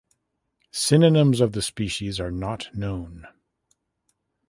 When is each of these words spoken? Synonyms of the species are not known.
Synonyms 0.71 1.39
of 1.41 1.51
the 1.51 1.61
species 1.61 2.19
are 2.19 2.31
not 2.31 2.69
known. 2.73 3.27